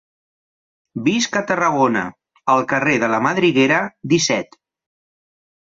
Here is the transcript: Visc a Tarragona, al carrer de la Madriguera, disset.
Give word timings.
Visc 1.07 1.37
a 1.41 1.43
Tarragona, 1.51 2.03
al 2.55 2.65
carrer 2.73 2.97
de 3.05 3.13
la 3.13 3.21
Madriguera, 3.29 3.81
disset. 4.17 4.61